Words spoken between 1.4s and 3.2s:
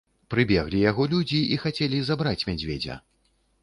і хацелі забраць мядзведзя.